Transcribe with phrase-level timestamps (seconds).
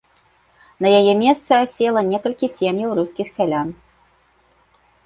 [0.85, 3.79] На яе месцы асела некалькі сем'яў рускіх сялян.